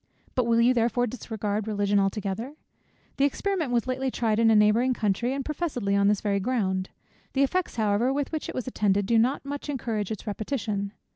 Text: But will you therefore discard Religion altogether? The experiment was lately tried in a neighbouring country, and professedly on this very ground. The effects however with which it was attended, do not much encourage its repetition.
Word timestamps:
But 0.33 0.45
will 0.47 0.59
you 0.59 0.73
therefore 0.73 1.05
discard 1.05 1.67
Religion 1.67 1.99
altogether? 1.99 2.55
The 3.17 3.25
experiment 3.25 3.71
was 3.71 3.85
lately 3.85 4.09
tried 4.09 4.39
in 4.39 4.49
a 4.49 4.55
neighbouring 4.55 4.95
country, 4.95 5.31
and 5.31 5.45
professedly 5.45 5.95
on 5.95 6.07
this 6.07 6.21
very 6.21 6.39
ground. 6.39 6.89
The 7.33 7.43
effects 7.43 7.75
however 7.75 8.11
with 8.11 8.31
which 8.31 8.49
it 8.49 8.55
was 8.55 8.65
attended, 8.67 9.05
do 9.05 9.19
not 9.19 9.45
much 9.45 9.69
encourage 9.69 10.09
its 10.09 10.25
repetition. 10.25 10.93